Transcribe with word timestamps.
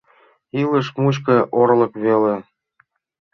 Илыш 0.61 0.87
мучко 1.01 1.35
орлык 1.61 1.93
веле. 2.03 2.35